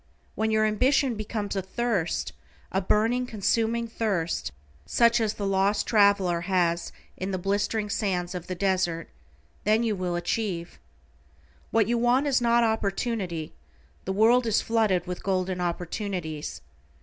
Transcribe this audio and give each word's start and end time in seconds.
When 0.33 0.49
your 0.49 0.65
ambition 0.65 1.13
becomes 1.13 1.55
a 1.55 1.61
thirst, 1.61 2.33
a 2.71 2.81
burning 2.81 3.27
consuming 3.27 3.87
thirst, 3.87 4.51
such 4.83 5.21
as 5.21 5.35
the 5.35 5.45
lost 5.45 5.85
traveler 5.85 6.41
has 6.41 6.91
in 7.17 7.29
the 7.29 7.37
blistering 7.37 7.87
sands 7.87 8.33
of 8.33 8.47
the 8.47 8.55
desert, 8.55 9.09
then 9.63 9.83
you 9.83 9.95
will 9.95 10.15
achieve. 10.15 10.79
What 11.69 11.87
you 11.87 11.99
want 11.99 12.25
is 12.25 12.41
not 12.41 12.63
opportunity, 12.63 13.53
the 14.05 14.11
world 14.11 14.47
is 14.47 14.59
flooded 14.59 15.05
with 15.05 15.21
golden 15.21 15.61
opportunities. 15.61 16.61